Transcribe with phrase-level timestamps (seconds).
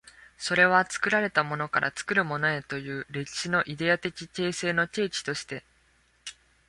[0.35, 5.63] それは作られたものから作るものへという歴史のイデヤ的形成の契機として、